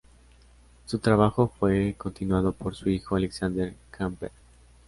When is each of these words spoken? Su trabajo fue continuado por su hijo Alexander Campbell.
Su 0.87 0.97
trabajo 0.97 1.53
fue 1.59 1.93
continuado 1.95 2.53
por 2.53 2.73
su 2.73 2.89
hijo 2.89 3.15
Alexander 3.15 3.75
Campbell. 3.91 4.31